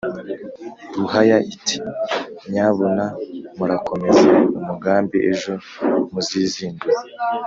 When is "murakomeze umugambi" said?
3.57-5.17